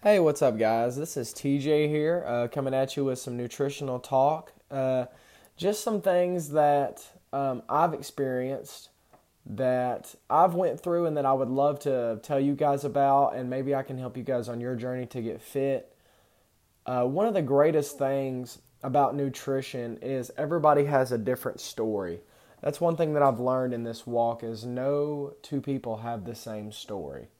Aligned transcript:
Hey, 0.00 0.20
what's 0.20 0.42
up, 0.42 0.56
guys? 0.56 0.96
This 0.96 1.16
is 1.16 1.34
TJ 1.34 1.88
here, 1.88 2.22
uh, 2.24 2.46
coming 2.46 2.72
at 2.72 2.96
you 2.96 3.06
with 3.06 3.18
some 3.18 3.36
nutritional 3.36 3.98
talk. 3.98 4.52
Uh, 4.70 5.06
just 5.56 5.82
some 5.82 6.00
things 6.00 6.50
that 6.50 7.04
um, 7.32 7.64
I've 7.68 7.94
experienced 7.94 8.90
that 9.44 10.14
I've 10.30 10.54
went 10.54 10.80
through 10.80 11.06
and 11.06 11.16
that 11.16 11.26
I 11.26 11.32
would 11.32 11.48
love 11.48 11.80
to 11.80 12.20
tell 12.22 12.38
you 12.38 12.54
guys 12.54 12.84
about, 12.84 13.30
and 13.34 13.50
maybe 13.50 13.74
I 13.74 13.82
can 13.82 13.98
help 13.98 14.16
you 14.16 14.22
guys 14.22 14.48
on 14.48 14.60
your 14.60 14.76
journey 14.76 15.04
to 15.06 15.20
get 15.20 15.42
fit. 15.42 15.92
Uh, 16.86 17.02
one 17.02 17.26
of 17.26 17.34
the 17.34 17.42
greatest 17.42 17.98
things 17.98 18.60
about 18.84 19.16
nutrition 19.16 19.98
is 20.00 20.30
everybody 20.38 20.84
has 20.84 21.10
a 21.10 21.18
different 21.18 21.58
story. 21.58 22.20
That's 22.62 22.80
one 22.80 22.96
thing 22.96 23.14
that 23.14 23.24
I've 23.24 23.40
learned 23.40 23.74
in 23.74 23.82
this 23.82 24.06
walk 24.06 24.44
is 24.44 24.64
no 24.64 25.34
two 25.42 25.60
people 25.60 25.96
have 25.96 26.24
the 26.24 26.36
same 26.36 26.70
story. 26.70 27.30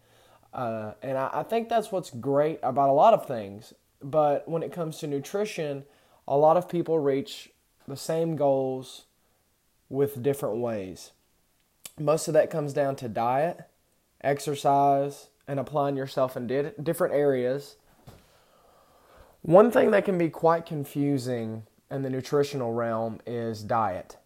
Uh, 0.52 0.92
and 1.02 1.18
I, 1.18 1.30
I 1.32 1.42
think 1.42 1.68
that's 1.68 1.92
what's 1.92 2.10
great 2.10 2.58
about 2.62 2.88
a 2.88 2.92
lot 2.92 3.14
of 3.14 3.26
things. 3.26 3.74
But 4.02 4.48
when 4.48 4.62
it 4.62 4.72
comes 4.72 4.98
to 4.98 5.06
nutrition, 5.06 5.84
a 6.26 6.36
lot 6.36 6.56
of 6.56 6.68
people 6.68 6.98
reach 6.98 7.50
the 7.86 7.96
same 7.96 8.36
goals 8.36 9.04
with 9.88 10.22
different 10.22 10.58
ways. 10.58 11.12
Most 11.98 12.28
of 12.28 12.34
that 12.34 12.50
comes 12.50 12.72
down 12.72 12.96
to 12.96 13.08
diet, 13.08 13.60
exercise, 14.22 15.28
and 15.48 15.58
applying 15.58 15.96
yourself 15.96 16.36
in 16.36 16.46
di- 16.46 16.72
different 16.82 17.14
areas. 17.14 17.76
One 19.42 19.70
thing 19.70 19.90
that 19.92 20.04
can 20.04 20.18
be 20.18 20.28
quite 20.28 20.66
confusing 20.66 21.64
in 21.90 22.02
the 22.02 22.10
nutritional 22.10 22.72
realm 22.72 23.20
is 23.26 23.62
diet. 23.62 24.16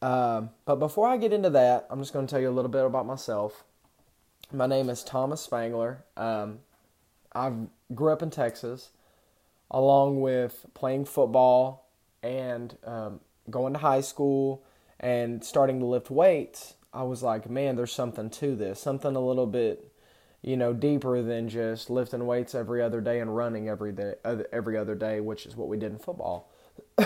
Um, 0.00 0.50
but 0.64 0.76
before 0.76 1.08
I 1.08 1.16
get 1.16 1.32
into 1.32 1.50
that, 1.50 1.86
I'm 1.90 2.00
just 2.00 2.12
going 2.12 2.26
to 2.26 2.30
tell 2.30 2.40
you 2.40 2.48
a 2.48 2.52
little 2.52 2.70
bit 2.70 2.84
about 2.84 3.06
myself. 3.06 3.64
My 4.52 4.66
name 4.66 4.90
is 4.90 5.02
Thomas 5.02 5.40
Spangler. 5.40 6.04
Um, 6.16 6.60
I 7.34 7.52
grew 7.92 8.12
up 8.12 8.22
in 8.22 8.30
Texas, 8.30 8.90
along 9.72 10.20
with 10.20 10.66
playing 10.72 11.06
football 11.06 11.90
and 12.22 12.76
um, 12.84 13.20
going 13.50 13.72
to 13.72 13.80
high 13.80 14.00
school 14.00 14.62
and 15.00 15.42
starting 15.44 15.80
to 15.80 15.86
lift 15.86 16.10
weights. 16.10 16.74
I 16.92 17.02
was 17.02 17.24
like, 17.24 17.50
man, 17.50 17.74
there's 17.74 17.92
something 17.92 18.30
to 18.30 18.54
this, 18.54 18.80
something 18.80 19.16
a 19.16 19.20
little 19.20 19.46
bit, 19.46 19.92
you 20.42 20.56
know, 20.56 20.72
deeper 20.72 21.22
than 21.22 21.48
just 21.48 21.90
lifting 21.90 22.24
weights 22.24 22.54
every 22.54 22.80
other 22.80 23.00
day 23.00 23.18
and 23.18 23.34
running 23.34 23.68
every 23.68 23.90
day, 23.90 24.14
every 24.52 24.78
other 24.78 24.94
day, 24.94 25.20
which 25.20 25.44
is 25.44 25.56
what 25.56 25.68
we 25.68 25.76
did 25.76 25.92
in 25.92 25.98
football. 25.98 26.52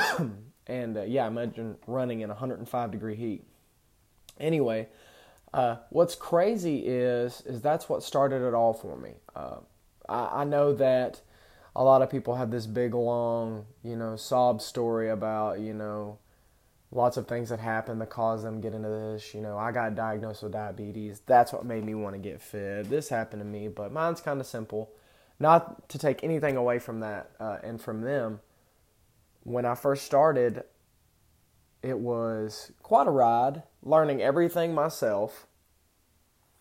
And 0.66 0.96
uh, 0.96 1.02
yeah, 1.02 1.26
imagine 1.26 1.78
running 1.88 2.20
in 2.20 2.28
105 2.28 2.90
degree 2.92 3.16
heat. 3.16 3.44
Anyway, 4.38 4.86
uh, 5.52 5.76
what's 5.90 6.14
crazy 6.14 6.78
is 6.86 7.42
is 7.42 7.60
that's 7.60 7.88
what 7.88 8.02
started 8.02 8.46
it 8.46 8.54
all 8.54 8.72
for 8.72 8.96
me. 8.96 9.14
Uh, 9.34 9.56
I, 10.08 10.42
I, 10.42 10.44
know 10.44 10.72
that 10.74 11.20
a 11.74 11.82
lot 11.82 12.02
of 12.02 12.10
people 12.10 12.36
have 12.36 12.50
this 12.50 12.66
big 12.66 12.94
long, 12.94 13.66
you 13.82 13.96
know, 13.96 14.16
sob 14.16 14.62
story 14.62 15.10
about 15.10 15.60
you 15.60 15.74
know 15.74 16.18
lots 16.92 17.16
of 17.16 17.26
things 17.26 17.48
that 17.48 17.60
happened 17.60 18.00
that 18.00 18.10
caused 18.10 18.44
them 18.44 18.60
get 18.60 18.74
into 18.74 18.88
this. 18.88 19.34
You 19.34 19.40
know, 19.40 19.58
I 19.58 19.72
got 19.72 19.94
diagnosed 19.94 20.42
with 20.42 20.52
diabetes. 20.52 21.20
That's 21.26 21.52
what 21.52 21.64
made 21.64 21.84
me 21.84 21.94
want 21.94 22.14
to 22.14 22.20
get 22.20 22.40
fit. 22.40 22.88
This 22.88 23.08
happened 23.08 23.40
to 23.40 23.46
me, 23.46 23.68
but 23.68 23.92
mine's 23.92 24.20
kind 24.20 24.40
of 24.40 24.46
simple. 24.46 24.90
Not 25.38 25.88
to 25.88 25.98
take 25.98 26.22
anything 26.22 26.56
away 26.56 26.78
from 26.78 27.00
that 27.00 27.30
uh, 27.40 27.58
and 27.62 27.80
from 27.80 28.02
them 28.02 28.40
when 29.42 29.64
I 29.64 29.74
first 29.74 30.04
started, 30.04 30.64
it 31.82 31.98
was 31.98 32.72
quite 32.82 33.06
a 33.06 33.10
ride, 33.10 33.62
learning 33.82 34.22
everything 34.22 34.74
myself. 34.74 35.46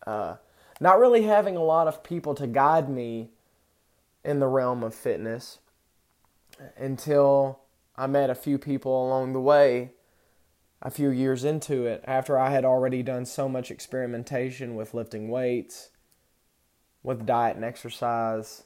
Uh, 0.05 0.35
not 0.79 0.99
really 0.99 1.23
having 1.23 1.57
a 1.57 1.63
lot 1.63 1.87
of 1.87 2.03
people 2.03 2.33
to 2.35 2.47
guide 2.47 2.89
me 2.89 3.31
in 4.23 4.39
the 4.39 4.47
realm 4.47 4.83
of 4.83 4.95
fitness 4.95 5.59
until 6.77 7.59
I 7.97 8.07
met 8.07 8.29
a 8.29 8.35
few 8.35 8.57
people 8.57 9.07
along 9.07 9.33
the 9.33 9.41
way 9.41 9.91
a 10.81 10.89
few 10.89 11.09
years 11.09 11.43
into 11.43 11.85
it 11.85 12.01
after 12.07 12.39
I 12.39 12.51
had 12.51 12.63
already 12.63 13.03
done 13.03 13.25
so 13.25 13.49
much 13.49 13.69
experimentation 13.69 14.75
with 14.75 14.93
lifting 14.93 15.27
weights, 15.27 15.89
with 17.03 17.25
diet 17.25 17.57
and 17.57 17.65
exercise, 17.65 18.63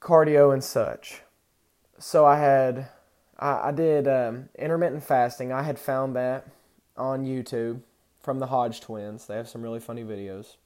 cardio, 0.00 0.52
and 0.52 0.64
such 0.64 1.22
so 1.98 2.24
I 2.24 2.38
had 2.38 2.88
I, 3.38 3.68
I 3.68 3.72
did 3.72 4.08
um, 4.08 4.48
intermittent 4.58 5.02
fasting. 5.02 5.52
I 5.52 5.62
had 5.62 5.78
found 5.78 6.16
that 6.16 6.46
on 6.96 7.24
YouTube 7.24 7.80
from 8.22 8.38
the 8.38 8.46
Hodge 8.46 8.80
twins. 8.80 9.26
They 9.26 9.36
have 9.36 9.48
some 9.48 9.62
really 9.62 9.80
funny 9.80 10.04
videos. 10.04 10.56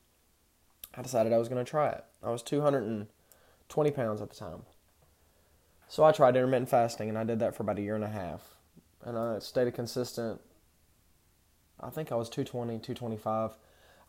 I 0.94 1.02
decided 1.02 1.32
I 1.32 1.38
was 1.38 1.48
going 1.48 1.64
to 1.64 1.70
try 1.70 1.90
it. 1.90 2.04
I 2.22 2.30
was 2.30 2.42
220 2.42 3.90
pounds 3.90 4.20
at 4.20 4.30
the 4.30 4.36
time. 4.36 4.62
So 5.88 6.04
I 6.04 6.12
tried 6.12 6.36
intermittent 6.36 6.68
fasting, 6.68 7.08
and 7.08 7.16
I 7.16 7.24
did 7.24 7.38
that 7.40 7.54
for 7.54 7.62
about 7.62 7.78
a 7.78 7.82
year 7.82 7.94
and 7.94 8.04
a 8.04 8.08
half. 8.08 8.42
And 9.04 9.16
I 9.16 9.38
stayed 9.38 9.72
consistent. 9.74 10.40
I 11.80 11.90
think 11.90 12.12
I 12.12 12.16
was 12.16 12.28
220, 12.28 12.78
225. 12.78 13.52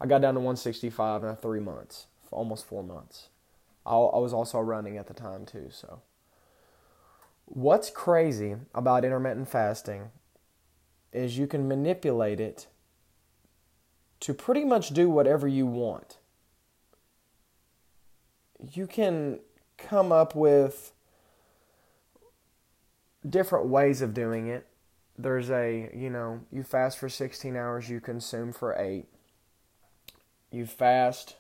I 0.02 0.06
got 0.06 0.22
down 0.22 0.34
to 0.34 0.40
165 0.40 1.24
in 1.24 1.36
three 1.36 1.60
months, 1.60 2.08
almost 2.32 2.66
four 2.66 2.84
months. 2.84 3.30
I, 3.86 3.96
I 3.96 4.18
was 4.18 4.34
also 4.34 4.60
running 4.60 4.98
at 4.98 5.08
the 5.08 5.14
time, 5.14 5.46
too, 5.46 5.68
so. 5.72 6.02
What's 7.52 7.90
crazy 7.90 8.56
about 8.76 9.04
intermittent 9.04 9.50
fasting 9.50 10.12
is 11.12 11.40
you 11.40 11.48
can 11.48 11.68
manipulate 11.68 12.40
it 12.40 12.68
to 14.20 14.36
pretty 14.36 14.64
much 14.64 14.90
do 14.90 15.10
whatever 15.10 15.48
you 15.48 15.66
want. 15.66 16.18
You 18.72 18.86
can 18.86 19.40
come 19.78 20.12
up 20.12 20.36
with 20.36 20.92
different 23.28 23.66
ways 23.66 24.04
of 24.04 24.14
doing 24.14 24.48
it. 24.48 24.68
There's 25.18 25.50
a, 25.50 25.90
you 25.94 26.12
know, 26.12 26.42
you 26.52 26.62
fast 26.62 27.00
for 27.00 27.10
16 27.10 27.56
hours, 27.56 27.90
you 27.90 28.00
consume 28.00 28.54
for 28.54 28.76
8. 28.78 29.06
You 30.52 30.68
fast 30.68 31.36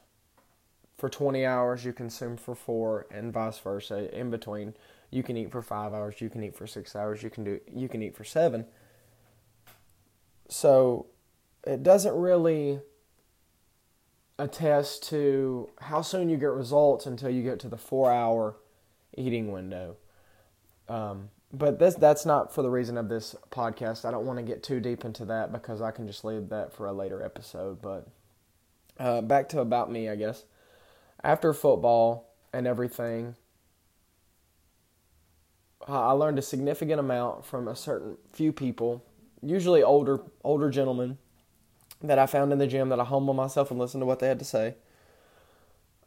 for 0.97 1.07
20 1.07 1.45
hours, 1.45 1.85
you 1.85 1.93
consume 1.93 2.35
for 2.35 2.55
4 2.55 3.05
and 3.11 3.31
vice 3.31 3.59
versa 3.59 4.13
in 4.17 4.31
between 4.31 4.73
you 5.11 5.23
can 5.23 5.37
eat 5.37 5.51
for 5.51 5.61
five 5.61 5.93
hours, 5.93 6.21
you 6.21 6.29
can 6.29 6.43
eat 6.43 6.55
for 6.55 6.67
six 6.67 6.95
hours, 6.95 7.23
you 7.23 7.29
can 7.29 7.43
do 7.43 7.59
you 7.71 7.89
can 7.89 8.01
eat 8.01 8.15
for 8.15 8.23
seven. 8.23 8.65
So 10.49 11.07
it 11.65 11.83
doesn't 11.83 12.15
really 12.15 12.79
attest 14.37 15.03
to 15.09 15.69
how 15.81 16.01
soon 16.01 16.29
you 16.29 16.37
get 16.37 16.47
results 16.47 17.05
until 17.05 17.29
you 17.29 17.43
get 17.43 17.59
to 17.59 17.67
the 17.67 17.77
four 17.77 18.11
hour 18.11 18.55
eating 19.17 19.51
window. 19.51 19.97
Um, 20.87 21.29
but 21.51 21.79
this 21.79 21.95
that's 21.95 22.25
not 22.25 22.53
for 22.53 22.61
the 22.61 22.69
reason 22.69 22.97
of 22.97 23.09
this 23.09 23.35
podcast. 23.51 24.05
I 24.05 24.11
don't 24.11 24.25
want 24.25 24.37
to 24.37 24.43
get 24.43 24.63
too 24.63 24.79
deep 24.79 25.03
into 25.03 25.25
that 25.25 25.51
because 25.51 25.81
I 25.81 25.91
can 25.91 26.07
just 26.07 26.23
leave 26.23 26.49
that 26.49 26.73
for 26.73 26.87
a 26.87 26.93
later 26.93 27.23
episode. 27.23 27.81
But 27.81 28.07
uh, 28.99 29.21
back 29.21 29.49
to 29.49 29.59
about 29.59 29.91
me, 29.91 30.09
I 30.09 30.15
guess. 30.15 30.43
After 31.23 31.53
football 31.53 32.33
and 32.53 32.65
everything, 32.65 33.35
I 35.88 36.12
learned 36.12 36.38
a 36.38 36.41
significant 36.41 37.00
amount 37.00 37.45
from 37.45 37.67
a 37.67 37.75
certain 37.75 38.17
few 38.31 38.51
people, 38.51 39.03
usually 39.41 39.81
older 39.81 40.22
older 40.44 40.69
gentlemen 40.69 41.17
that 42.01 42.19
I 42.19 42.25
found 42.25 42.51
in 42.51 42.59
the 42.59 42.67
gym 42.67 42.90
that 42.90 43.00
I 43.00 43.03
humble 43.03 43.34
myself 43.34 43.72
and 43.72 43.79
listen 43.79 44.00
to 44.00 44.06
what 44.06 44.19
they 44.19 44.28
had 44.28 44.39
to 44.39 44.45
say. 44.45 44.75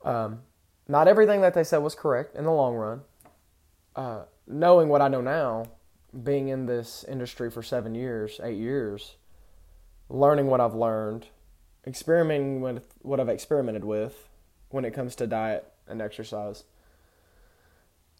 Um, 0.05 0.41
not 0.89 1.09
everything 1.09 1.41
that 1.43 1.55
they 1.55 1.65
said 1.65 1.79
was 1.79 1.95
correct 1.95 2.35
in 2.37 2.45
the 2.45 2.51
long 2.51 2.75
run. 2.75 3.03
Uh, 3.95 4.23
knowing 4.47 4.89
what 4.89 5.03
I 5.03 5.09
know 5.09 5.21
now, 5.21 5.67
being 6.23 6.49
in 6.49 6.67
this 6.67 7.05
industry 7.09 7.51
for 7.51 7.63
seven 7.63 7.95
years, 7.95 8.41
eight 8.43 8.59
years, 8.59 9.17
learning 10.09 10.47
what 10.47 10.61
I've 10.61 10.75
learned, 10.75 11.27
experimenting 11.87 12.61
with 12.61 12.95
what 13.03 13.21
I've 13.21 13.29
experimented 13.29 13.85
with 13.85 14.29
when 14.71 14.85
it 14.85 14.93
comes 14.93 15.15
to 15.17 15.27
diet 15.27 15.71
and 15.87 16.01
exercise 16.01 16.65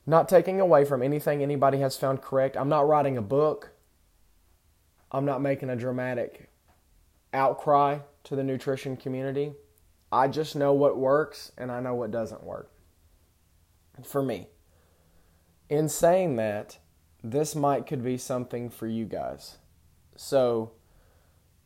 not 0.07 0.29
taking 0.29 0.61
away 0.61 0.85
from 0.85 1.03
anything 1.03 1.43
anybody 1.43 1.79
has 1.79 1.97
found 1.97 2.23
correct. 2.23 2.57
I'm 2.57 2.69
not 2.69 2.89
writing 2.89 3.17
a 3.17 3.23
book. 3.23 3.71
I'm 5.11 5.25
not 5.25 5.41
making 5.41 5.71
a 5.71 5.77
dramatic 5.77 6.49
outcry 7.33 7.99
to 8.25 8.37
the 8.37 8.43
nutrition 8.43 8.97
community. 8.97 9.53
I 10.11 10.29
just 10.29 10.57
know 10.57 10.73
what 10.73 10.99
works 10.99 11.53
and 11.57 11.71
I 11.71 11.81
know 11.81 11.95
what 11.95 12.11
doesn't 12.11 12.45
work 12.45 12.71
for 14.05 14.23
me. 14.23 14.49
In 15.69 15.89
saying 15.89 16.37
that, 16.37 16.79
this 17.23 17.55
might 17.55 17.87
could 17.87 18.03
be 18.03 18.19
something 18.19 18.69
for 18.69 18.87
you 18.87 19.05
guys. 19.05 19.59
So 20.17 20.73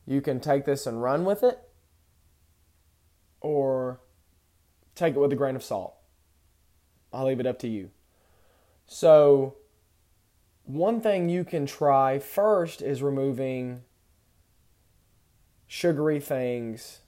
you 0.06 0.20
can 0.20 0.38
take 0.38 0.64
this 0.64 0.86
and 0.86 1.02
run 1.02 1.24
with 1.24 1.42
it 1.42 1.58
or 3.40 4.00
take 4.94 5.14
it 5.16 5.18
with 5.18 5.32
a 5.32 5.36
grain 5.36 5.56
of 5.56 5.64
salt. 5.64 5.94
I'll 7.12 7.26
leave 7.26 7.40
it 7.40 7.46
up 7.46 7.58
to 7.60 7.68
you. 7.68 7.90
So, 8.86 9.56
one 10.64 11.00
thing 11.00 11.28
you 11.28 11.44
can 11.44 11.66
try 11.66 12.18
first 12.18 12.82
is 12.82 13.02
removing 13.02 13.82
sugary 15.66 16.20
things, 16.20 17.00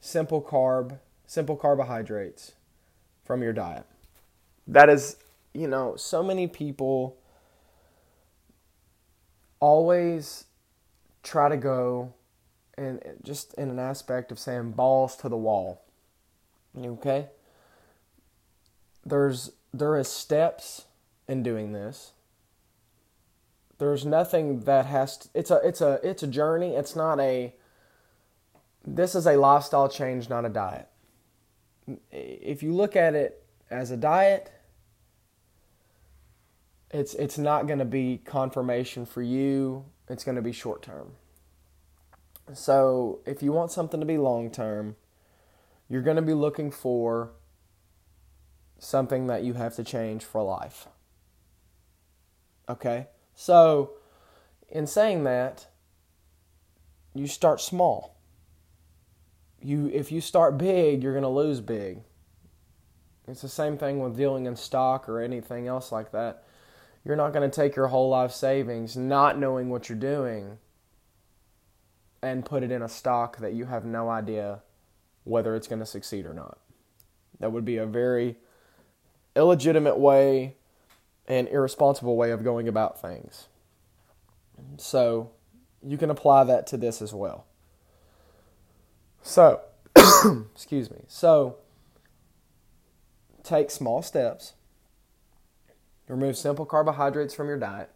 simple 0.00 0.42
carb, 0.42 0.98
simple 1.26 1.56
carbohydrates 1.56 2.52
from 3.24 3.42
your 3.42 3.52
diet. 3.52 3.86
that 4.66 4.88
is, 4.88 5.16
you 5.52 5.66
know, 5.66 5.96
so 5.96 6.22
many 6.22 6.46
people 6.46 7.16
always 9.60 10.44
try 11.22 11.48
to 11.48 11.56
go 11.56 12.12
and 12.76 13.00
just 13.22 13.54
in 13.54 13.70
an 13.70 13.78
aspect 13.78 14.32
of 14.32 14.38
saying 14.38 14.72
balls 14.72 15.16
to 15.16 15.28
the 15.28 15.36
wall. 15.36 15.82
Okay? 16.76 17.28
There's 19.04 19.52
there 19.72 19.96
is 19.96 20.08
steps 20.08 20.84
in 21.28 21.42
doing 21.42 21.72
this. 21.72 22.12
There's 23.78 24.04
nothing 24.04 24.60
that 24.60 24.86
has 24.86 25.18
to, 25.18 25.28
it's 25.34 25.50
a 25.50 25.56
it's 25.64 25.80
a 25.80 26.00
it's 26.02 26.22
a 26.22 26.26
journey. 26.26 26.74
It's 26.74 26.94
not 26.94 27.18
a 27.20 27.54
this 28.86 29.14
is 29.14 29.26
a 29.26 29.36
lifestyle 29.36 29.88
change, 29.88 30.28
not 30.28 30.44
a 30.44 30.48
diet. 30.48 30.88
If 32.10 32.62
you 32.62 32.72
look 32.72 32.96
at 32.96 33.14
it 33.14 33.44
as 33.70 33.90
a 33.90 33.96
diet, 33.96 34.52
it's 36.90 37.14
it's 37.14 37.36
not 37.36 37.66
going 37.66 37.80
to 37.80 37.84
be 37.84 38.20
confirmation 38.24 39.06
for 39.06 39.22
you. 39.22 39.84
It's 40.08 40.22
going 40.22 40.36
to 40.36 40.42
be 40.42 40.52
short 40.52 40.82
term. 40.82 41.12
So, 42.52 43.20
if 43.24 43.42
you 43.42 43.52
want 43.52 43.72
something 43.72 44.00
to 44.00 44.06
be 44.06 44.18
long 44.18 44.50
term, 44.50 44.96
you're 45.88 46.02
going 46.02 46.16
to 46.16 46.22
be 46.22 46.34
looking 46.34 46.70
for 46.70 47.30
something 48.78 49.26
that 49.28 49.42
you 49.42 49.54
have 49.54 49.74
to 49.76 49.84
change 49.84 50.24
for 50.24 50.42
life. 50.42 50.86
Okay? 52.68 53.08
So, 53.34 53.92
in 54.68 54.86
saying 54.86 55.24
that, 55.24 55.66
you 57.14 57.26
start 57.26 57.60
small. 57.60 58.16
You 59.60 59.90
if 59.92 60.12
you 60.12 60.20
start 60.20 60.58
big, 60.58 61.02
you're 61.02 61.12
going 61.12 61.22
to 61.22 61.28
lose 61.28 61.60
big. 61.60 62.00
It's 63.26 63.40
the 63.40 63.48
same 63.48 63.78
thing 63.78 64.00
with 64.00 64.16
dealing 64.16 64.46
in 64.46 64.56
stock 64.56 65.08
or 65.08 65.20
anything 65.20 65.66
else 65.66 65.90
like 65.90 66.12
that. 66.12 66.44
You're 67.04 67.16
not 67.16 67.32
going 67.32 67.48
to 67.48 67.54
take 67.54 67.76
your 67.76 67.88
whole 67.88 68.08
life 68.08 68.32
savings 68.32 68.96
not 68.96 69.38
knowing 69.38 69.70
what 69.70 69.88
you're 69.88 69.98
doing 69.98 70.58
and 72.22 72.44
put 72.44 72.62
it 72.62 72.70
in 72.70 72.82
a 72.82 72.88
stock 72.88 73.38
that 73.38 73.52
you 73.52 73.66
have 73.66 73.84
no 73.84 74.08
idea 74.08 74.62
whether 75.24 75.54
it's 75.54 75.68
going 75.68 75.78
to 75.80 75.86
succeed 75.86 76.26
or 76.26 76.34
not. 76.34 76.58
That 77.40 77.52
would 77.52 77.64
be 77.64 77.76
a 77.76 77.86
very 77.86 78.36
illegitimate 79.36 79.98
way 79.98 80.56
and 81.26 81.48
irresponsible 81.48 82.16
way 82.16 82.30
of 82.30 82.44
going 82.44 82.68
about 82.68 83.00
things. 83.00 83.48
So, 84.76 85.30
you 85.82 85.98
can 85.98 86.10
apply 86.10 86.44
that 86.44 86.66
to 86.68 86.76
this 86.76 87.02
as 87.02 87.12
well. 87.12 87.46
So, 89.22 89.60
excuse 90.54 90.90
me. 90.90 90.98
So, 91.08 91.56
take 93.42 93.70
small 93.70 94.02
steps. 94.02 94.54
Remove 96.08 96.36
simple 96.36 96.66
carbohydrates 96.66 97.34
from 97.34 97.48
your 97.48 97.58
diet. 97.58 97.90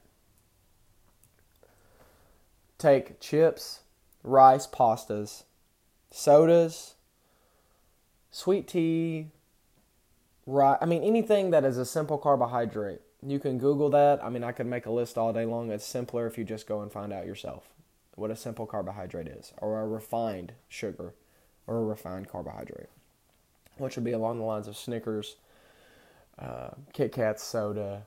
Take 2.78 3.20
chips, 3.20 3.80
rice, 4.22 4.66
pastas, 4.66 5.44
sodas, 6.10 6.94
sweet 8.30 8.69
tea? 8.69 9.30
I 10.50 10.86
mean, 10.86 11.02
anything 11.02 11.50
that 11.50 11.64
is 11.64 11.76
a 11.76 11.84
simple 11.84 12.16
carbohydrate. 12.16 13.02
You 13.26 13.38
can 13.38 13.59
Google 13.59 13.91
that. 13.91 14.23
I 14.23 14.29
mean, 14.29 14.44
I 14.44 14.53
could 14.53 14.67
make 14.67 14.87
a 14.87 14.93
list 14.93 15.19
all 15.19 15.32
day 15.32 15.44
long. 15.44 15.70
It's 15.70 15.85
simpler 15.85 16.26
if 16.26 16.38
you 16.38 16.44
just 16.44 16.67
go 16.67 16.82
and 16.82 16.93
find 16.93 17.12
out 17.12 17.26
yourself 17.26 17.65
what 18.19 18.31
a 18.31 18.37
simple 18.37 18.67
carbohydrate 18.67 19.29
is, 19.29 19.53
or 19.59 19.81
a 19.81 19.87
refined 19.87 20.53
sugar, 20.69 21.15
or 21.67 21.79
a 21.79 21.85
refined 21.85 22.29
carbohydrate, 22.29 22.88
which 23.76 23.94
would 23.94 24.05
be 24.05 24.12
along 24.12 24.38
the 24.38 24.44
lines 24.44 24.67
of 24.67 24.76
Snickers, 24.76 25.37
uh, 26.38 26.70
Kit 26.93 27.12
Kats, 27.12 27.43
soda, 27.43 28.06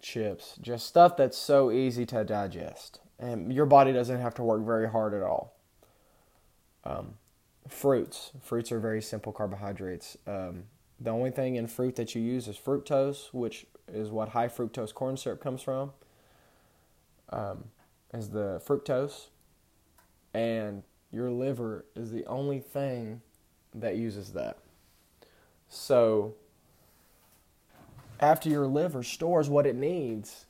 chips, 0.00 0.54
just 0.60 0.86
stuff 0.86 1.16
that's 1.16 1.36
so 1.36 1.72
easy 1.72 2.06
to 2.06 2.24
digest. 2.24 3.00
And 3.18 3.52
your 3.52 3.66
body 3.66 3.92
doesn't 3.92 4.20
have 4.20 4.34
to 4.36 4.44
work 4.44 4.64
very 4.64 4.88
hard 4.88 5.12
at 5.12 5.22
all. 5.22 5.56
Um, 6.84 7.14
fruits. 7.66 8.30
Fruits 8.40 8.70
are 8.70 8.78
very 8.78 9.02
simple 9.02 9.32
carbohydrates. 9.32 10.16
Um, 10.26 10.64
the 11.00 11.10
only 11.10 11.32
thing 11.32 11.56
in 11.56 11.66
fruit 11.66 11.96
that 11.96 12.14
you 12.14 12.22
use 12.22 12.46
is 12.46 12.56
fructose, 12.56 13.32
which 13.32 13.66
is 13.92 14.10
what 14.10 14.30
high 14.30 14.48
fructose 14.48 14.92
corn 14.92 15.16
syrup 15.16 15.42
comes 15.42 15.62
from, 15.62 15.92
um, 17.30 17.64
is 18.12 18.30
the 18.30 18.60
fructose. 18.66 19.26
And 20.34 20.82
your 21.12 21.30
liver 21.30 21.84
is 21.96 22.10
the 22.10 22.26
only 22.26 22.60
thing 22.60 23.22
that 23.74 23.96
uses 23.96 24.32
that. 24.32 24.58
So, 25.68 26.34
after 28.20 28.48
your 28.48 28.66
liver 28.66 29.02
stores 29.02 29.48
what 29.48 29.66
it 29.66 29.76
needs 29.76 30.46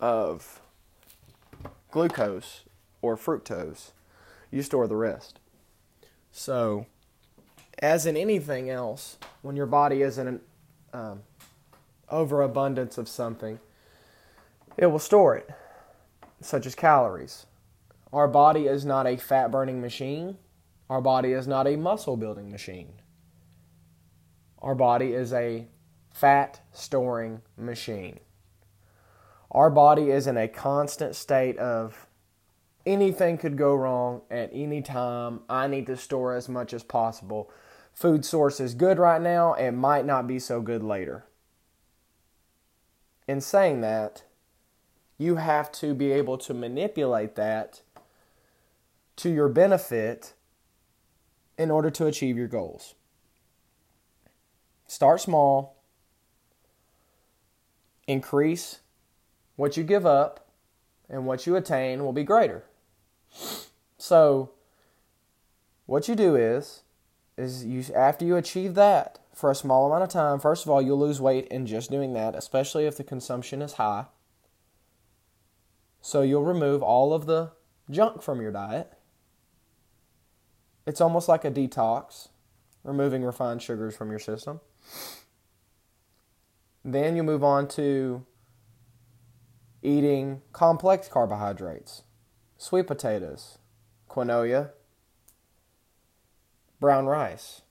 of 0.00 0.60
glucose 1.90 2.64
or 3.02 3.16
fructose, 3.16 3.90
you 4.50 4.62
store 4.62 4.86
the 4.86 4.96
rest. 4.96 5.38
So, 6.30 6.86
as 7.80 8.06
in 8.06 8.16
anything 8.16 8.70
else, 8.70 9.18
when 9.42 9.56
your 9.56 9.66
body 9.66 10.02
isn't 10.02 10.42
um, 10.92 11.22
overabundance 12.10 12.98
of 12.98 13.08
something, 13.08 13.60
it 14.76 14.86
will 14.86 14.98
store 14.98 15.36
it, 15.36 15.48
such 16.40 16.66
as 16.66 16.74
calories. 16.74 17.46
Our 18.12 18.28
body 18.28 18.66
is 18.66 18.84
not 18.84 19.06
a 19.06 19.16
fat 19.16 19.50
burning 19.50 19.80
machine. 19.80 20.38
Our 20.88 21.00
body 21.00 21.32
is 21.32 21.46
not 21.46 21.66
a 21.66 21.76
muscle 21.76 22.16
building 22.16 22.50
machine. 22.50 22.94
Our 24.60 24.74
body 24.74 25.12
is 25.12 25.32
a 25.32 25.66
fat 26.12 26.60
storing 26.72 27.42
machine. 27.56 28.20
Our 29.50 29.70
body 29.70 30.10
is 30.10 30.26
in 30.26 30.36
a 30.36 30.48
constant 30.48 31.14
state 31.14 31.56
of 31.58 32.06
anything 32.84 33.38
could 33.38 33.56
go 33.56 33.74
wrong 33.74 34.22
at 34.30 34.50
any 34.52 34.82
time. 34.82 35.40
I 35.48 35.68
need 35.68 35.86
to 35.86 35.96
store 35.96 36.34
as 36.34 36.48
much 36.48 36.72
as 36.72 36.82
possible. 36.82 37.50
Food 37.92 38.24
source 38.24 38.60
is 38.60 38.74
good 38.74 38.98
right 38.98 39.20
now, 39.20 39.54
it 39.54 39.72
might 39.72 40.06
not 40.06 40.26
be 40.26 40.38
so 40.38 40.60
good 40.60 40.82
later. 40.82 41.24
In 43.28 43.42
saying 43.42 43.82
that, 43.82 44.24
you 45.18 45.36
have 45.36 45.70
to 45.72 45.94
be 45.94 46.10
able 46.12 46.38
to 46.38 46.54
manipulate 46.54 47.36
that 47.36 47.82
to 49.16 49.28
your 49.28 49.48
benefit 49.48 50.32
in 51.58 51.70
order 51.70 51.90
to 51.90 52.06
achieve 52.06 52.38
your 52.38 52.48
goals. 52.48 52.94
Start 54.86 55.20
small, 55.20 55.76
increase 58.06 58.80
what 59.56 59.76
you 59.76 59.82
give 59.82 60.06
up, 60.06 60.46
and 61.10 61.26
what 61.26 61.46
you 61.46 61.56
attain 61.56 62.04
will 62.04 62.12
be 62.12 62.22
greater. 62.22 62.64
So, 63.98 64.52
what 65.86 66.08
you 66.08 66.14
do 66.14 66.36
is, 66.36 66.82
is 67.36 67.64
you 67.64 67.84
after 67.94 68.24
you 68.24 68.36
achieve 68.36 68.74
that 68.74 69.18
for 69.38 69.52
a 69.52 69.54
small 69.54 69.86
amount 69.86 70.02
of 70.02 70.08
time, 70.08 70.40
first 70.40 70.64
of 70.64 70.70
all, 70.70 70.82
you'll 70.82 70.98
lose 70.98 71.20
weight 71.20 71.46
in 71.46 71.64
just 71.64 71.92
doing 71.92 72.12
that, 72.12 72.34
especially 72.34 72.86
if 72.86 72.96
the 72.96 73.04
consumption 73.04 73.62
is 73.62 73.74
high. 73.74 74.06
So 76.00 76.22
you'll 76.22 76.42
remove 76.42 76.82
all 76.82 77.14
of 77.14 77.26
the 77.26 77.52
junk 77.88 78.20
from 78.20 78.40
your 78.40 78.50
diet. 78.50 78.92
It's 80.88 81.00
almost 81.00 81.28
like 81.28 81.44
a 81.44 81.52
detox, 81.52 82.30
removing 82.82 83.22
refined 83.22 83.62
sugars 83.62 83.94
from 83.94 84.10
your 84.10 84.18
system. 84.18 84.60
Then 86.84 87.14
you 87.14 87.22
move 87.22 87.44
on 87.44 87.68
to 87.68 88.26
eating 89.84 90.42
complex 90.52 91.06
carbohydrates 91.06 92.02
sweet 92.56 92.88
potatoes, 92.88 93.58
quinoa, 94.10 94.70
brown 96.80 97.06
rice. 97.06 97.62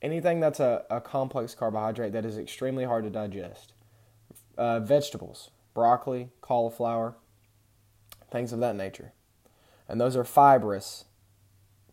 Anything 0.00 0.40
that's 0.40 0.60
a, 0.60 0.84
a 0.90 1.00
complex 1.00 1.54
carbohydrate 1.54 2.12
that 2.12 2.24
is 2.24 2.38
extremely 2.38 2.84
hard 2.84 3.04
to 3.04 3.10
digest. 3.10 3.72
Uh, 4.56 4.80
vegetables, 4.80 5.50
broccoli, 5.74 6.30
cauliflower, 6.40 7.16
things 8.30 8.52
of 8.52 8.60
that 8.60 8.76
nature. 8.76 9.12
And 9.88 10.00
those 10.00 10.16
are 10.16 10.24
fibrous 10.24 11.04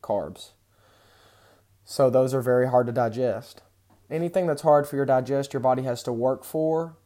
carbs. 0.01 0.51
So 1.83 2.09
those 2.09 2.33
are 2.33 2.41
very 2.41 2.67
hard 2.67 2.87
to 2.87 2.93
digest. 2.93 3.61
Anything 4.09 4.45
that's 4.45 4.61
hard 4.61 4.87
for 4.87 4.95
your 4.95 5.05
digest, 5.05 5.53
your 5.53 5.59
body 5.59 5.83
has 5.83 6.03
to 6.03 6.13
work 6.13 6.43
for 6.43 6.97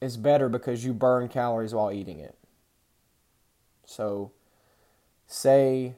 is 0.00 0.16
better 0.16 0.48
because 0.48 0.84
you 0.84 0.92
burn 0.92 1.28
calories 1.28 1.72
while 1.72 1.92
eating 1.92 2.18
it. 2.18 2.36
So, 3.86 4.32
say 5.26 5.94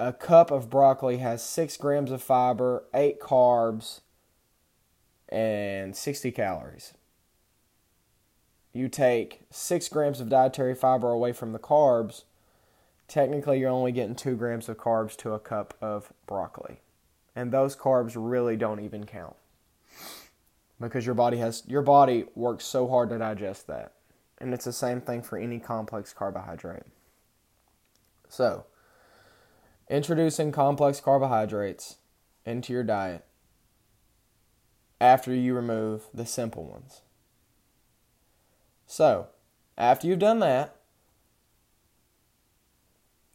a 0.00 0.14
cup 0.14 0.50
of 0.50 0.70
broccoli 0.70 1.18
has 1.18 1.42
6 1.42 1.76
grams 1.76 2.10
of 2.10 2.22
fiber, 2.22 2.84
8 2.94 3.20
carbs, 3.20 4.00
and 5.28 5.94
60 5.94 6.32
calories. 6.32 6.94
You 8.72 8.88
take 8.88 9.42
6 9.50 9.88
grams 9.90 10.20
of 10.20 10.30
dietary 10.30 10.74
fiber 10.74 11.10
away 11.10 11.32
from 11.32 11.52
the 11.52 11.58
carbs, 11.58 12.24
technically 13.08 13.60
you're 13.60 13.68
only 13.68 13.92
getting 13.92 14.14
2 14.14 14.36
grams 14.36 14.70
of 14.70 14.78
carbs 14.78 15.16
to 15.18 15.34
a 15.34 15.38
cup 15.38 15.74
of 15.82 16.12
broccoli. 16.26 16.80
And 17.36 17.52
those 17.52 17.76
carbs 17.76 18.14
really 18.16 18.56
don't 18.56 18.80
even 18.80 19.04
count. 19.04 19.36
Because 20.80 21.04
your 21.04 21.14
body 21.14 21.36
has 21.36 21.62
your 21.66 21.82
body 21.82 22.24
works 22.34 22.64
so 22.64 22.88
hard 22.88 23.10
to 23.10 23.18
digest 23.18 23.66
that. 23.66 23.92
And 24.38 24.54
it's 24.54 24.64
the 24.64 24.72
same 24.72 25.02
thing 25.02 25.20
for 25.20 25.36
any 25.36 25.58
complex 25.58 26.14
carbohydrate. 26.14 26.84
So, 28.30 28.64
introducing 29.90 30.52
complex 30.52 31.00
carbohydrates 31.00 31.96
into 32.46 32.72
your 32.72 32.84
diet 32.84 33.24
after 35.00 35.34
you 35.34 35.52
remove 35.52 36.04
the 36.14 36.24
simple 36.24 36.64
ones. 36.64 37.02
So, 38.86 39.26
after 39.76 40.06
you've 40.06 40.20
done 40.20 40.38
that, 40.38 40.76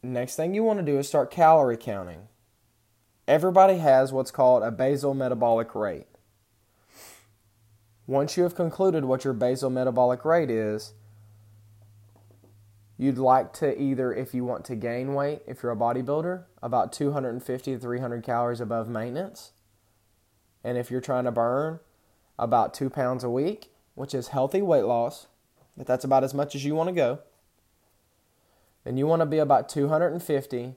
next 0.02 0.36
thing 0.36 0.54
you 0.54 0.64
want 0.64 0.78
to 0.78 0.84
do 0.84 0.98
is 0.98 1.06
start 1.06 1.30
calorie 1.30 1.76
counting. 1.76 2.28
Everybody 3.28 3.78
has 3.78 4.12
what's 4.12 4.30
called 4.30 4.62
a 4.62 4.70
basal 4.70 5.12
metabolic 5.12 5.74
rate. 5.74 6.06
Once 8.06 8.36
you 8.36 8.44
have 8.44 8.54
concluded 8.54 9.04
what 9.04 9.24
your 9.24 9.34
basal 9.34 9.68
metabolic 9.68 10.24
rate 10.24 10.50
is, 10.50 10.94
you'd 12.98 13.18
like 13.18 13.52
to 13.54 13.80
either, 13.80 14.12
if 14.12 14.34
you 14.34 14.44
want 14.44 14.64
to 14.66 14.74
gain 14.74 15.14
weight, 15.14 15.42
if 15.46 15.62
you're 15.62 15.72
a 15.72 15.76
bodybuilder, 15.76 16.44
about 16.62 16.92
250 16.92 17.74
to 17.74 17.78
300 17.78 18.22
calories 18.22 18.60
above 18.60 18.88
maintenance. 18.88 19.52
And 20.64 20.78
if 20.78 20.90
you're 20.90 21.00
trying 21.00 21.24
to 21.24 21.32
burn 21.32 21.80
about 22.38 22.74
two 22.74 22.90
pounds 22.90 23.22
a 23.22 23.30
week, 23.30 23.70
which 23.94 24.14
is 24.14 24.28
healthy 24.28 24.62
weight 24.62 24.84
loss, 24.84 25.26
but 25.76 25.86
that's 25.86 26.04
about 26.04 26.24
as 26.24 26.34
much 26.34 26.54
as 26.54 26.64
you 26.64 26.74
want 26.74 26.88
to 26.88 26.94
go, 26.94 27.20
then 28.84 28.96
you 28.96 29.06
want 29.06 29.20
to 29.20 29.26
be 29.26 29.38
about 29.38 29.68
250 29.68 30.74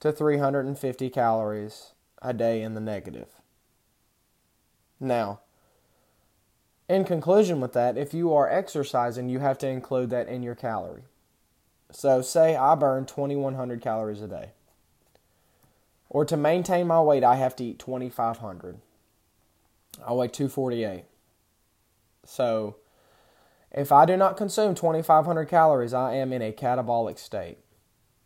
to 0.00 0.12
350 0.12 1.10
calories 1.10 1.92
a 2.20 2.34
day 2.34 2.62
in 2.62 2.74
the 2.74 2.80
negative. 2.80 3.28
Now, 4.98 5.40
in 6.88 7.04
conclusion 7.04 7.60
with 7.60 7.72
that, 7.72 7.96
if 7.96 8.14
you 8.14 8.32
are 8.32 8.48
exercising, 8.48 9.28
you 9.28 9.40
have 9.40 9.58
to 9.58 9.68
include 9.68 10.10
that 10.10 10.28
in 10.28 10.42
your 10.42 10.54
calorie. 10.54 11.04
So, 11.90 12.20
say 12.22 12.56
I 12.56 12.74
burn 12.74 13.06
2100 13.06 13.80
calories 13.80 14.20
a 14.20 14.28
day. 14.28 14.50
Or 16.08 16.24
to 16.24 16.36
maintain 16.36 16.86
my 16.86 17.00
weight, 17.00 17.24
I 17.24 17.36
have 17.36 17.56
to 17.56 17.64
eat 17.64 17.78
2500. 17.78 18.78
I 20.06 20.12
weigh 20.12 20.28
248. 20.28 21.04
So, 22.24 22.76
if 23.72 23.92
I 23.92 24.06
do 24.06 24.16
not 24.16 24.36
consume 24.36 24.74
2500 24.74 25.46
calories, 25.46 25.92
I 25.92 26.14
am 26.14 26.32
in 26.32 26.42
a 26.42 26.52
catabolic 26.52 27.18
state. 27.18 27.58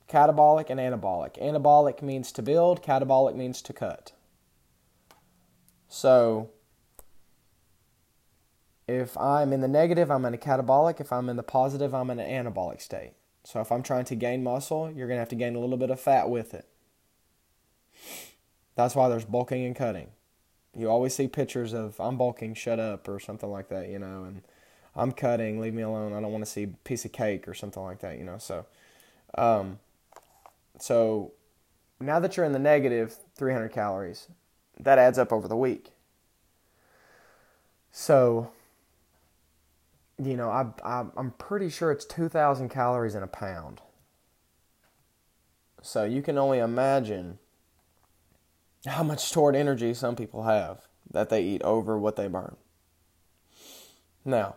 Catabolic 0.09 0.71
and 0.71 0.81
anabolic. 0.81 1.41
Anabolic 1.41 2.03
means 2.03 2.33
to 2.33 2.43
build, 2.43 2.83
catabolic 2.83 3.35
means 3.35 3.63
to 3.63 3.73
cut. 3.73 4.13
So, 5.89 6.51
if 8.91 9.17
I'm 9.17 9.53
in 9.53 9.61
the 9.61 9.69
negative, 9.69 10.11
I'm 10.11 10.25
in 10.25 10.35
a 10.35 10.39
catabolic. 10.39 11.01
If 11.01 11.13
I'm 11.13 11.29
in 11.29 11.37
the 11.37 11.43
positive, 11.43 11.95
I'm 11.95 12.11
in 12.11 12.19
an 12.19 12.47
anabolic 12.47 12.81
state. 12.81 13.13
So 13.45 13.61
if 13.61 13.71
I'm 13.71 13.83
trying 13.83 14.05
to 14.07 14.17
gain 14.17 14.43
muscle, 14.43 14.91
you're 14.91 15.07
going 15.07 15.17
to 15.17 15.21
have 15.21 15.29
to 15.31 15.37
gain 15.37 15.55
a 15.55 15.61
little 15.61 15.77
bit 15.77 15.91
of 15.91 16.01
fat 16.01 16.29
with 16.29 16.53
it. 16.55 16.67
That's 18.75 18.95
why 18.95 19.09
there's 19.09 19.25
bulking 19.25 19.65
and 19.65 19.77
cutting. 19.77 20.09
You 20.77 20.91
always 20.91 21.15
see 21.15 21.29
pictures 21.29 21.73
of 21.73 22.01
I'm 22.01 22.17
bulking, 22.17 22.55
shut 22.55 22.79
up, 22.79 23.09
or 23.09 23.21
something 23.21 23.51
like 23.51 23.69
that, 23.69 23.89
you 23.89 23.99
know, 23.99 24.25
and 24.25 24.43
I'm 24.95 25.13
cutting, 25.13 25.61
leave 25.61 25.75
me 25.75 25.83
alone. 25.83 26.13
I 26.13 26.21
don't 26.21 26.33
want 26.33 26.45
to 26.45 26.51
see 26.51 26.65
a 26.65 26.69
piece 26.69 27.05
of 27.05 27.13
cake 27.13 27.47
or 27.49 27.55
something 27.55 27.83
like 27.83 28.01
that, 28.01 28.19
you 28.19 28.25
know. 28.25 28.39
So, 28.39 28.67
um, 29.37 29.79
so 30.79 31.33
now 32.01 32.19
that 32.21 32.37
you're 32.37 32.47
in 32.47 32.53
the 32.53 32.59
negative 32.59 33.17
300 33.37 33.69
calories, 33.69 34.29
that 34.79 34.99
adds 34.99 35.19
up 35.19 35.33
over 35.33 35.47
the 35.47 35.57
week. 35.57 35.91
So 37.93 38.51
you 40.21 40.37
know, 40.37 40.51
I, 40.51 40.67
I 40.85 41.07
I'm 41.17 41.33
pretty 41.33 41.71
sure 41.71 41.91
it's 41.91 42.05
2,000 42.05 42.69
calories 42.69 43.15
in 43.15 43.23
a 43.23 43.29
pound. 43.29 43.81
So 45.83 46.05
you 46.05 46.21
can 46.21 46.37
only 46.37 46.59
imagine 46.59 47.39
how 48.87 49.03
much 49.03 49.21
stored 49.21 49.57
energy 49.57 49.95
some 49.95 50.17
people 50.17 50.45
have 50.45 50.87
that 51.11 51.31
they 51.31 51.43
eat 51.43 51.63
over 51.63 51.99
what 51.99 52.17
they 52.17 52.29
burn. 52.29 52.57
Now, 54.25 54.57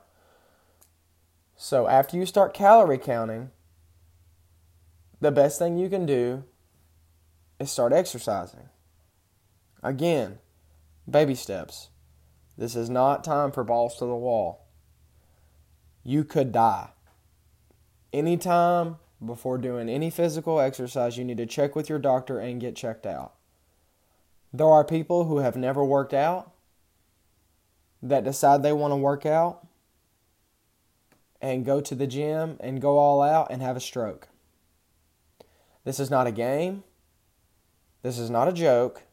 so 1.55 1.87
after 1.87 2.17
you 2.17 2.25
start 2.25 2.53
calorie 2.53 2.97
counting, 2.97 3.51
the 5.21 5.31
best 5.31 5.57
thing 5.57 5.77
you 5.77 5.89
can 5.89 6.05
do 6.05 6.43
is 7.59 7.71
start 7.71 7.93
exercising. 7.93 8.67
Again, 9.81 10.39
baby 11.09 11.35
steps. 11.35 11.89
This 12.57 12.75
is 12.75 12.89
not 12.89 13.23
time 13.23 13.51
for 13.51 13.63
balls 13.63 13.95
to 13.97 14.05
the 14.05 14.15
wall 14.15 14.62
you 16.03 16.23
could 16.23 16.51
die. 16.51 16.89
Anytime 18.11 18.97
before 19.25 19.57
doing 19.57 19.89
any 19.89 20.09
physical 20.09 20.59
exercise, 20.59 21.17
you 21.17 21.23
need 21.23 21.37
to 21.37 21.45
check 21.45 21.75
with 21.75 21.89
your 21.89 21.99
doctor 21.99 22.39
and 22.39 22.61
get 22.61 22.75
checked 22.75 23.05
out. 23.05 23.33
There 24.51 24.67
are 24.67 24.83
people 24.83 25.25
who 25.25 25.39
have 25.39 25.55
never 25.55 25.83
worked 25.83 26.13
out 26.13 26.51
that 28.01 28.23
decide 28.23 28.61
they 28.61 28.73
want 28.73 28.91
to 28.91 28.97
work 28.97 29.25
out 29.25 29.65
and 31.41 31.65
go 31.65 31.81
to 31.81 31.95
the 31.95 32.07
gym 32.07 32.57
and 32.59 32.81
go 32.81 32.97
all 32.97 33.21
out 33.21 33.47
and 33.49 33.61
have 33.61 33.75
a 33.75 33.81
stroke. 33.81 34.27
This 35.85 35.99
is 35.99 36.11
not 36.11 36.27
a 36.27 36.31
game. 36.31 36.83
This 38.01 38.17
is 38.19 38.29
not 38.29 38.47
a 38.47 38.53
joke. 38.53 39.03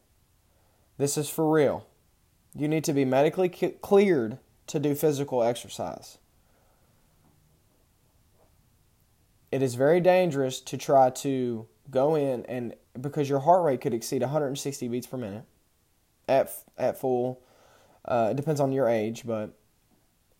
This 0.97 1.17
is 1.17 1.29
for 1.29 1.49
real. 1.49 1.87
You 2.55 2.67
need 2.67 2.83
to 2.83 2.93
be 2.93 3.05
medically 3.05 3.49
cleared 3.49 4.37
to 4.67 4.79
do 4.79 4.93
physical 4.93 5.41
exercise. 5.41 6.17
It 9.51 9.61
is 9.61 9.75
very 9.75 9.99
dangerous 9.99 10.61
to 10.61 10.77
try 10.77 11.09
to 11.09 11.67
go 11.89 12.15
in 12.15 12.45
and 12.45 12.73
because 12.99 13.29
your 13.29 13.39
heart 13.39 13.63
rate 13.63 13.81
could 13.81 13.93
exceed 13.93 14.21
160 14.21 14.87
beats 14.87 15.07
per 15.07 15.17
minute 15.17 15.43
at 16.27 16.51
at 16.77 16.99
full. 16.99 17.41
Uh, 18.05 18.29
it 18.31 18.37
depends 18.37 18.59
on 18.59 18.71
your 18.71 18.89
age, 18.89 19.23
but 19.25 19.53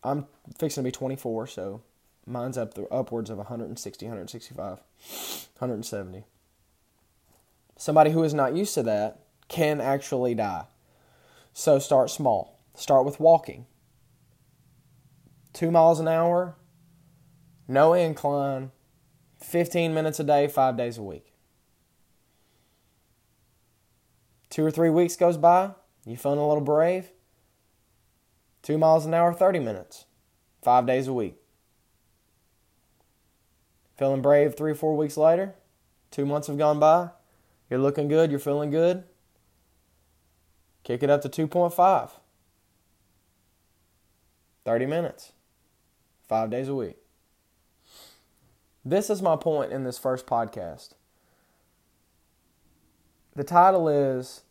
I'm 0.02 0.26
fixing 0.58 0.82
to 0.82 0.88
be 0.88 0.90
24, 0.90 1.46
so 1.46 1.82
mine's 2.26 2.58
up 2.58 2.74
the 2.74 2.86
upwards 2.88 3.30
of 3.30 3.38
160, 3.38 4.04
165, 4.06 4.78
170. 5.58 6.24
Somebody 7.76 8.10
who 8.10 8.24
is 8.24 8.34
not 8.34 8.56
used 8.56 8.74
to 8.74 8.82
that 8.82 9.20
can 9.48 9.80
actually 9.80 10.34
die. 10.34 10.64
So 11.52 11.78
start 11.78 12.10
small. 12.10 12.58
Start 12.74 13.04
with 13.04 13.20
walking. 13.20 13.66
Two 15.52 15.70
miles 15.70 16.00
an 16.00 16.08
hour, 16.08 16.56
no 17.68 17.92
incline, 17.92 18.70
15 19.42 19.92
minutes 19.92 20.20
a 20.20 20.24
day, 20.24 20.46
five 20.48 20.76
days 20.76 20.98
a 20.98 21.02
week. 21.02 21.32
Two 24.50 24.64
or 24.64 24.70
three 24.70 24.90
weeks 24.90 25.16
goes 25.16 25.36
by, 25.36 25.70
you 26.04 26.16
feeling 26.16 26.38
a 26.38 26.46
little 26.46 26.62
brave. 26.62 27.10
Two 28.62 28.78
miles 28.78 29.06
an 29.06 29.14
hour, 29.14 29.32
30 29.32 29.58
minutes, 29.58 30.04
five 30.62 30.86
days 30.86 31.08
a 31.08 31.12
week. 31.12 31.36
Feeling 33.96 34.22
brave 34.22 34.56
three 34.56 34.72
or 34.72 34.74
four 34.74 34.96
weeks 34.96 35.16
later, 35.16 35.54
two 36.10 36.26
months 36.26 36.46
have 36.48 36.58
gone 36.58 36.78
by, 36.78 37.10
you're 37.68 37.80
looking 37.80 38.08
good, 38.08 38.30
you're 38.30 38.40
feeling 38.40 38.70
good. 38.70 39.04
Kick 40.84 41.02
it 41.02 41.10
up 41.10 41.22
to 41.22 41.28
2.5. 41.28 42.10
30 44.64 44.86
minutes, 44.86 45.32
five 46.28 46.50
days 46.50 46.68
a 46.68 46.74
week. 46.74 47.01
This 48.84 49.10
is 49.10 49.22
my 49.22 49.36
point 49.36 49.72
in 49.72 49.84
this 49.84 49.98
first 49.98 50.26
podcast. 50.26 50.90
The 53.36 53.44
title 53.44 53.88
is 53.88 54.42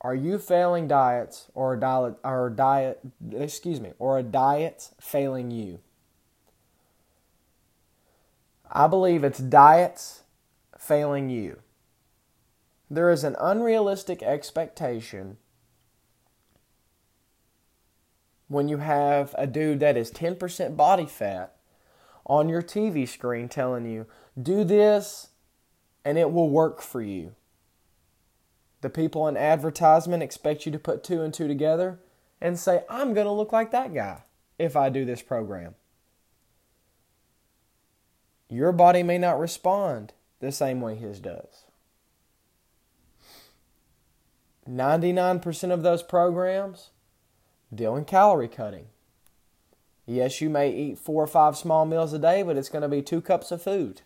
Are 0.00 0.14
you 0.14 0.38
failing 0.38 0.88
diets 0.88 1.50
or 1.54 1.74
a 1.74 1.80
diet 1.80 2.14
or 2.24 2.46
a 2.46 2.50
diet 2.50 3.00
excuse 3.32 3.80
me, 3.80 3.92
or 3.98 4.18
a 4.18 4.22
diet 4.22 4.90
failing 5.00 5.50
you? 5.50 5.80
I 8.70 8.86
believe 8.86 9.22
it's 9.22 9.38
diets 9.38 10.22
failing 10.78 11.28
you. 11.28 11.60
There 12.90 13.10
is 13.10 13.24
an 13.24 13.36
unrealistic 13.40 14.22
expectation 14.22 15.38
when 18.48 18.68
you 18.68 18.78
have 18.78 19.34
a 19.36 19.46
dude 19.46 19.80
that 19.80 19.96
is 19.96 20.10
10% 20.10 20.76
body 20.76 21.06
fat 21.06 21.54
on 22.24 22.48
your 22.48 22.62
TV 22.62 23.08
screen 23.08 23.48
telling 23.48 23.86
you, 23.86 24.06
do 24.40 24.64
this 24.64 25.28
and 26.04 26.18
it 26.18 26.32
will 26.32 26.50
work 26.50 26.80
for 26.80 27.02
you. 27.02 27.34
The 28.80 28.90
people 28.90 29.26
in 29.26 29.36
advertisement 29.36 30.22
expect 30.22 30.66
you 30.66 30.72
to 30.72 30.78
put 30.78 31.02
two 31.02 31.22
and 31.22 31.32
two 31.32 31.48
together 31.48 31.98
and 32.40 32.58
say, 32.58 32.84
I'm 32.88 33.14
going 33.14 33.26
to 33.26 33.32
look 33.32 33.52
like 33.52 33.70
that 33.72 33.94
guy 33.94 34.22
if 34.58 34.76
I 34.76 34.88
do 34.88 35.04
this 35.04 35.22
program. 35.22 35.74
Your 38.48 38.70
body 38.72 39.02
may 39.02 39.18
not 39.18 39.40
respond 39.40 40.12
the 40.40 40.52
same 40.52 40.80
way 40.80 40.94
his 40.94 41.18
does. 41.18 41.64
99% 44.68 45.70
of 45.72 45.82
those 45.82 46.02
programs 46.02 46.90
deal 47.74 47.96
in 47.96 48.04
calorie 48.04 48.48
cutting. 48.48 48.86
Yes, 50.06 50.40
you 50.40 50.48
may 50.48 50.70
eat 50.70 50.98
four 50.98 51.22
or 51.22 51.26
five 51.26 51.56
small 51.56 51.84
meals 51.84 52.12
a 52.12 52.18
day, 52.18 52.42
but 52.42 52.56
it's 52.56 52.68
going 52.68 52.82
to 52.82 52.88
be 52.88 53.02
two 53.02 53.20
cups 53.20 53.50
of 53.50 53.60
food. 53.60 54.02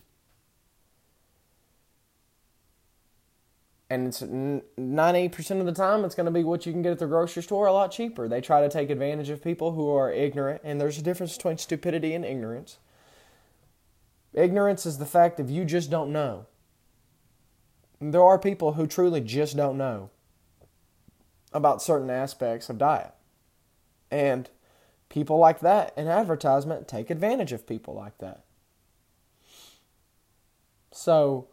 And 3.87 4.07
it's 4.07 4.21
98% 4.21 5.59
of 5.59 5.65
the 5.65 5.73
time, 5.73 6.05
it's 6.05 6.15
going 6.15 6.25
to 6.25 6.31
be 6.31 6.45
what 6.45 6.65
you 6.65 6.71
can 6.71 6.81
get 6.81 6.93
at 6.93 6.99
the 6.99 7.07
grocery 7.07 7.43
store 7.43 7.67
a 7.67 7.73
lot 7.73 7.91
cheaper. 7.91 8.27
They 8.27 8.39
try 8.39 8.61
to 8.61 8.69
take 8.69 8.89
advantage 8.89 9.29
of 9.29 9.43
people 9.43 9.73
who 9.73 9.93
are 9.93 10.11
ignorant, 10.11 10.61
and 10.63 10.79
there's 10.79 10.97
a 10.97 11.03
difference 11.03 11.35
between 11.35 11.57
stupidity 11.57 12.13
and 12.13 12.23
ignorance. 12.23 12.77
Ignorance 14.33 14.85
is 14.85 14.97
the 14.97 15.05
fact 15.05 15.41
of 15.41 15.51
you 15.51 15.65
just 15.65 15.91
don't 15.91 16.13
know. 16.13 16.45
There 17.99 18.23
are 18.23 18.39
people 18.39 18.73
who 18.73 18.87
truly 18.87 19.19
just 19.19 19.57
don't 19.57 19.77
know 19.77 20.09
about 21.53 21.81
certain 21.81 22.09
aspects 22.09 22.69
of 22.69 22.77
diet. 22.77 23.13
And 24.11 24.49
people 25.09 25.37
like 25.37 25.61
that 25.61 25.93
in 25.97 26.07
advertisement 26.07 26.87
take 26.87 27.09
advantage 27.09 27.53
of 27.53 27.65
people 27.65 27.95
like 27.95 28.17
that. 28.19 28.43
So, 30.91 31.47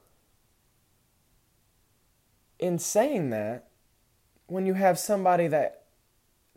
in 2.59 2.79
saying 2.79 3.31
that, 3.31 3.69
when 4.49 4.67
you 4.67 4.75
have 4.75 4.99
somebody 4.99 5.47
that 5.47 5.85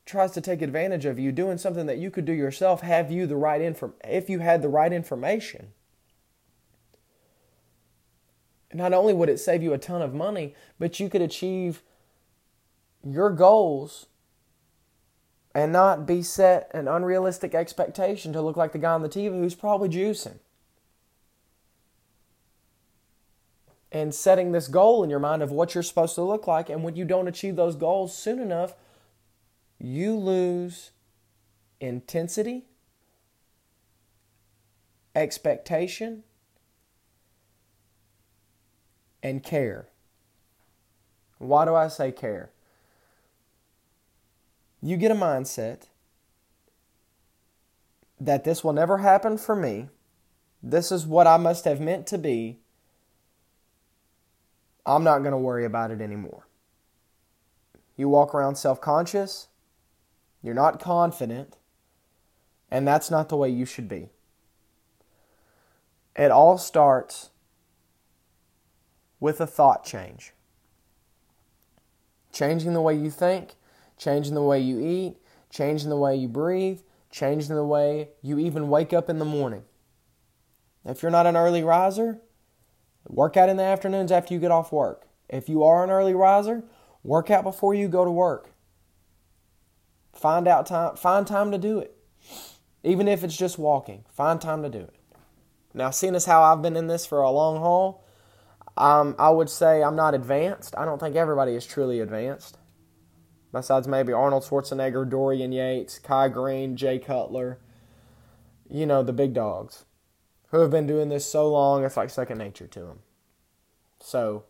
tries 0.06 0.32
to 0.32 0.42
take 0.42 0.62
advantage 0.62 1.06
of 1.06 1.20
you 1.20 1.32
doing 1.32 1.58
something 1.58 1.86
that 1.86 1.98
you 1.98 2.10
could 2.10 2.26
do 2.26 2.34
yourself, 2.34 2.82
have 2.82 3.12
you 3.12 3.28
the 3.28 3.36
right 3.36 3.62
inform 3.62 3.94
if 4.04 4.30
you 4.30 4.40
had 4.40 4.62
the 4.62 4.70
right 4.70 4.92
information. 4.92 5.74
Not 8.74 8.94
only 8.94 9.14
would 9.14 9.30
it 9.30 9.40
save 9.40 9.62
you 9.62 9.74
a 9.74 9.78
ton 9.78 10.02
of 10.02 10.14
money, 10.14 10.56
but 10.80 11.00
you 11.00 11.10
could 11.10 11.22
achieve 11.22 11.84
your 13.04 13.30
goals 13.30 14.08
and 15.54 15.72
not 15.72 16.06
be 16.06 16.22
set 16.22 16.72
an 16.74 16.88
unrealistic 16.88 17.54
expectation 17.54 18.32
to 18.34 18.42
look 18.42 18.56
like 18.56 18.72
the 18.72 18.78
guy 18.78 18.94
on 18.94 19.02
the 19.02 19.10
TV 19.10 19.30
who's 19.30 19.56
probably 19.56 19.90
juicing. 19.90 20.40
And 23.92 24.16
setting 24.16 24.54
this 24.54 24.70
goal 24.70 25.04
in 25.04 25.10
your 25.10 25.20
mind 25.20 25.42
of 25.42 25.52
what 25.52 25.76
you're 25.76 25.84
supposed 25.84 26.16
to 26.16 26.22
look 26.22 26.48
like, 26.48 26.70
and 26.70 26.84
when 26.84 26.96
you 26.96 27.04
don't 27.04 27.28
achieve 27.28 27.58
those 27.58 27.76
goals 27.76 28.18
soon 28.18 28.40
enough, 28.40 28.74
you 29.78 30.16
lose 30.16 30.92
intensity, 31.82 32.66
expectation, 35.14 36.24
and 39.22 39.44
care. 39.44 39.88
Why 41.38 41.66
do 41.66 41.76
I 41.76 41.90
say 41.90 42.12
care? 42.14 42.52
You 44.82 44.98
get 44.98 45.12
a 45.12 45.16
mindset 45.16 45.84
that 48.20 48.44
this 48.44 48.64
will 48.64 48.74
never 48.74 49.00
happen 49.00 49.38
for 49.38 49.56
me. 49.56 49.90
This 50.62 50.92
is 50.92 51.06
what 51.06 51.28
I 51.28 51.38
must 51.38 51.66
have 51.66 51.80
meant 51.80 52.08
to 52.08 52.18
be. 52.18 52.60
I'm 54.86 55.04
not 55.04 55.20
going 55.20 55.32
to 55.32 55.38
worry 55.38 55.66
about 55.66 55.92
it 55.92 56.02
anymore. 56.02 56.48
You 57.96 58.10
walk 58.10 58.34
around 58.34 58.56
self 58.56 58.82
conscious, 58.82 59.48
you're 60.42 60.56
not 60.56 60.80
confident, 60.80 61.58
and 62.72 62.88
that's 62.88 63.12
not 63.12 63.30
the 63.30 63.38
way 63.38 63.50
you 63.50 63.66
should 63.66 63.88
be. 63.88 64.10
It 66.16 66.32
all 66.32 66.58
starts 66.58 67.30
with 69.20 69.40
a 69.40 69.48
thought 69.48 69.86
change. 69.86 70.34
Changing 72.32 72.74
the 72.74 72.82
way 72.82 72.96
you 72.96 73.12
think 73.12 73.56
changing 74.02 74.34
the 74.34 74.42
way 74.42 74.60
you 74.60 74.80
eat, 74.80 75.18
changing 75.52 75.90
the 75.90 75.98
way 75.98 76.16
you 76.16 76.28
breathe, 76.28 76.82
changing 77.12 77.56
the 77.56 77.64
way 77.64 78.10
you 78.22 78.40
even 78.40 78.68
wake 78.68 78.94
up 78.94 79.10
in 79.10 79.20
the 79.20 79.26
morning. 79.26 79.64
If 80.84 81.04
you're 81.04 81.12
not 81.12 81.28
an 81.28 81.38
early 81.38 81.64
riser, 81.64 82.20
work 83.08 83.38
out 83.38 83.50
in 83.50 83.58
the 83.58 83.64
afternoons 83.64 84.12
after 84.12 84.34
you 84.34 84.40
get 84.40 84.50
off 84.50 84.72
work. 84.72 85.06
If 85.30 85.48
you 85.48 85.64
are 85.64 85.84
an 85.84 85.92
early 85.92 86.16
riser, 86.16 86.64
work 87.04 87.30
out 87.30 87.44
before 87.44 87.76
you 87.76 87.88
go 87.88 88.04
to 88.04 88.10
work. 88.10 88.54
Find 90.14 90.48
out 90.48 90.66
time 90.66 90.96
find 90.96 91.26
time 91.28 91.52
to 91.52 91.60
do 91.60 91.78
it. 91.78 91.96
Even 92.84 93.08
if 93.08 93.24
it's 93.24 93.38
just 93.38 93.60
walking, 93.60 94.04
find 94.12 94.42
time 94.42 94.64
to 94.64 94.70
do 94.70 94.80
it. 94.80 94.96
Now, 95.76 95.92
seeing 95.92 96.16
as 96.16 96.26
how 96.26 96.42
I've 96.42 96.64
been 96.64 96.76
in 96.76 96.88
this 96.88 97.06
for 97.06 97.22
a 97.22 97.30
long 97.30 97.60
haul, 97.60 98.04
um, 98.76 99.16
I 99.20 99.30
would 99.30 99.50
say 99.50 99.84
I'm 99.84 99.96
not 99.96 100.16
advanced. 100.16 100.74
I 100.76 100.86
don't 100.86 101.00
think 101.00 101.16
everybody 101.16 101.54
is 101.54 101.68
truly 101.68 102.00
advanced 102.00 102.58
besides 103.52 103.88
maybe 103.88 104.14
Arnold 104.14 104.44
Schwarzenegger, 104.44 105.10
Dorian 105.10 105.52
Yates, 105.52 106.00
Kai 106.00 106.30
Greene, 106.30 106.76
Jay 106.76 107.00
Cutler, 107.00 107.60
you 108.70 108.86
know, 108.86 109.04
the 109.04 109.14
big 109.14 109.34
dogs 109.34 109.86
who 110.50 110.60
have 110.60 110.72
been 110.72 110.88
doing 110.88 111.10
this 111.10 111.26
so 111.26 111.50
long, 111.50 111.84
it's 111.84 111.98
like 111.98 112.10
second 112.10 112.38
nature 112.38 112.68
to 112.68 112.80
them. 112.82 113.00
So, 114.00 114.44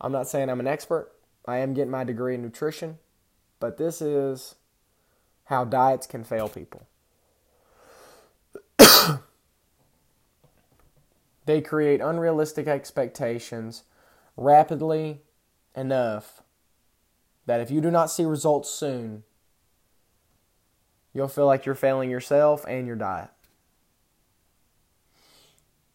I'm 0.00 0.12
not 0.12 0.28
saying 0.28 0.48
I'm 0.50 0.60
an 0.60 0.66
expert. 0.66 1.12
I 1.46 1.58
am 1.58 1.74
getting 1.74 1.90
my 1.90 2.04
degree 2.04 2.34
in 2.34 2.42
nutrition, 2.42 2.98
but 3.60 3.78
this 3.78 4.02
is 4.02 4.56
how 5.44 5.64
diets 5.64 6.06
can 6.06 6.24
fail 6.24 6.48
people. 6.48 6.86
they 11.46 11.60
create 11.60 12.00
unrealistic 12.00 12.66
expectations 12.66 13.84
rapidly 14.36 15.22
enough 15.74 16.42
that 17.46 17.60
if 17.60 17.70
you 17.70 17.80
do 17.80 17.90
not 17.90 18.10
see 18.10 18.24
results 18.24 18.68
soon, 18.68 19.22
you'll 21.12 21.28
feel 21.28 21.46
like 21.46 21.64
you're 21.64 21.74
failing 21.74 22.10
yourself 22.10 22.64
and 22.68 22.86
your 22.86 22.96
diet. 22.96 23.30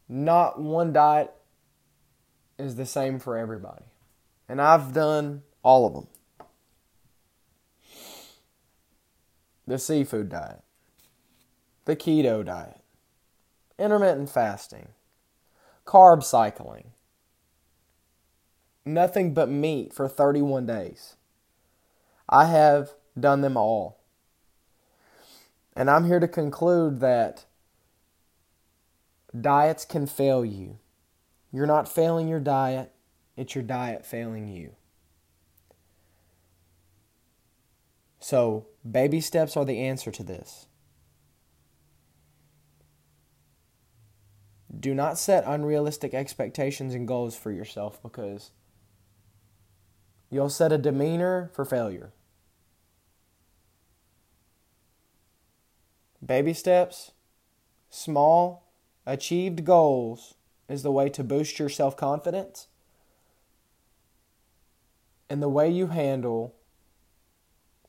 Not 0.10 0.60
one 0.60 0.92
diet 0.92 1.34
is 2.58 2.76
the 2.76 2.86
same 2.86 3.20
for 3.20 3.38
everybody. 3.38 3.86
And 4.50 4.62
I've 4.62 4.94
done 4.94 5.44
all 5.64 5.86
of 5.86 5.94
them. 5.94 6.08
The 9.68 9.78
seafood 9.80 10.30
diet, 10.30 10.62
the 11.86 11.96
keto 11.96 12.44
diet, 12.44 12.82
intermittent 13.80 14.30
fasting, 14.30 14.90
carb 15.86 16.24
cycling, 16.24 16.92
nothing 18.84 19.34
but 19.34 19.50
meat 19.50 19.94
for 19.94 20.10
31 20.10 20.66
days. 20.66 21.16
I 22.32 22.46
have 22.46 22.92
done 23.20 23.42
them 23.42 23.58
all. 23.58 24.00
And 25.76 25.90
I'm 25.90 26.06
here 26.06 26.20
to 26.20 26.28
conclude 26.28 27.00
that 27.02 27.46
diets 29.40 29.86
can 29.86 30.08
fail 30.08 30.46
you. 30.46 30.80
You're 31.52 31.68
not 31.68 31.92
failing 31.92 32.28
your 32.28 32.40
diet, 32.40 32.94
it's 33.36 33.56
your 33.56 33.64
diet 33.64 34.06
failing 34.06 34.48
you. 34.48 34.76
So, 38.20 38.68
baby 38.90 39.20
steps 39.20 39.58
are 39.58 39.66
the 39.66 39.80
answer 39.80 40.12
to 40.12 40.24
this. 40.24 40.68
Do 44.80 44.94
not 44.94 45.18
set 45.18 45.44
unrealistic 45.46 46.14
expectations 46.14 46.94
and 46.94 47.08
goals 47.08 47.36
for 47.36 47.52
yourself 47.52 48.02
because 48.02 48.52
you'll 50.30 50.50
set 50.50 50.72
a 50.72 50.78
demeanor 50.78 51.52
for 51.54 51.66
failure. 51.66 52.14
Baby 56.26 56.54
steps, 56.54 57.12
small, 57.90 58.68
achieved 59.06 59.66
goals 59.66 60.36
is 60.70 60.84
the 60.84 60.92
way 60.92 61.10
to 61.10 61.24
boost 61.24 61.60
your 61.60 61.70
self 61.70 61.98
confidence 61.98 62.68
and 65.30 65.42
the 65.42 65.50
way 65.50 65.70
you 65.70 65.88
handle 65.88 66.56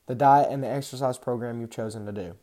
the 0.06 0.14
diet 0.14 0.48
and 0.50 0.62
the 0.62 0.68
exercise 0.68 1.18
program 1.18 1.60
you've 1.60 1.70
chosen 1.70 2.06
to 2.06 2.12
do. 2.12 2.36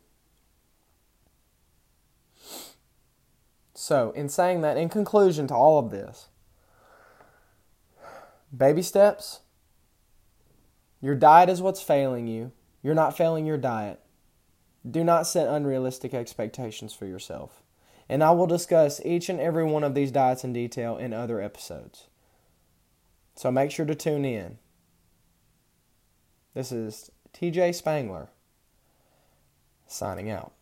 So, 3.74 4.10
in 4.12 4.28
saying 4.28 4.60
that, 4.60 4.76
in 4.76 4.88
conclusion 4.88 5.46
to 5.48 5.54
all 5.54 5.78
of 5.78 5.90
this, 5.90 6.28
baby 8.56 8.82
steps, 8.82 9.40
your 11.00 11.14
diet 11.14 11.48
is 11.48 11.62
what's 11.62 11.82
failing 11.82 12.26
you. 12.26 12.52
You're 12.82 12.94
not 12.94 13.16
failing 13.16 13.46
your 13.46 13.56
diet. 13.56 14.00
Do 14.88 15.04
not 15.04 15.26
set 15.26 15.48
unrealistic 15.48 16.14
expectations 16.14 16.94
for 16.94 17.06
yourself. 17.06 17.62
And 18.08 18.24
I 18.24 18.30
will 18.32 18.46
discuss 18.46 19.00
each 19.04 19.28
and 19.28 19.38
every 19.38 19.64
one 19.64 19.84
of 19.84 19.94
these 19.94 20.10
diets 20.10 20.42
in 20.42 20.52
detail 20.52 20.96
in 20.96 21.12
other 21.12 21.40
episodes. 21.40 22.08
So 23.36 23.50
make 23.50 23.70
sure 23.70 23.86
to 23.86 23.94
tune 23.94 24.24
in. 24.24 24.58
This 26.54 26.72
is 26.72 27.10
TJ 27.32 27.74
Spangler 27.74 28.28
signing 29.86 30.30
out. 30.30 30.52